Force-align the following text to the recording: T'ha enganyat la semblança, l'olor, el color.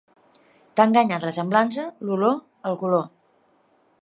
T'ha 0.79 0.85
enganyat 0.89 1.27
la 1.29 1.33
semblança, 1.37 1.87
l'olor, 2.09 2.43
el 2.71 2.81
color. 2.85 3.05